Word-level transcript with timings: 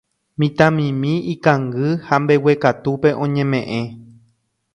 Mitãmimi 0.39 1.13
ikangy 1.33 1.85
ha 2.05 2.15
mbeguekatúpe 2.21 3.09
oñemeʼẽ. 3.23 3.83